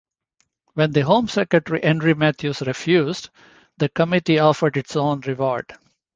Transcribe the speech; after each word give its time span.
When 0.73 0.93
the 0.93 1.01
Home 1.01 1.27
Secretary 1.27 1.79
Henry 1.83 2.15
Matthews 2.15 2.61
refused, 2.63 3.29
the 3.77 3.87
committee 3.87 4.39
offered 4.39 4.75
its 4.75 4.95
own 4.95 5.19
reward. 5.21 5.75